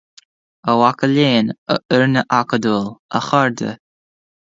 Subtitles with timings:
[0.69, 2.85] A mhaca léinn, a fhoirne acadúil,
[3.17, 3.69] a chairde,